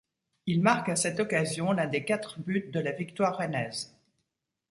Il 0.47 0.63
marque 0.63 0.89
à 0.89 0.95
cette 0.95 1.19
occasion 1.19 1.73
l'un 1.73 1.85
des 1.85 2.03
quatre 2.03 2.39
buts 2.39 2.71
de 2.73 2.79
la 2.79 2.91
victoire 2.91 3.37
rennaise. 3.37 3.95